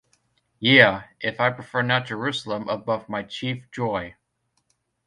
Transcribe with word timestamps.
Yea, 0.57 1.03
if 1.19 1.39
I 1.39 1.51
prefer 1.51 1.83
not 1.83 2.07
Jerusalem 2.07 2.67
above 2.67 3.07
my 3.07 3.21
chief 3.21 3.69
joy. 3.71 4.15